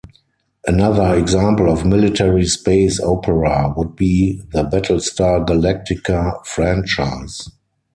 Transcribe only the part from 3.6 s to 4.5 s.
would be